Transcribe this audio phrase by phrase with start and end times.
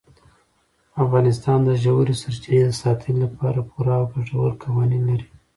[1.03, 5.27] افغانستان د ژورې سرچینې د ساتنې لپاره پوره او ګټور قوانین لري.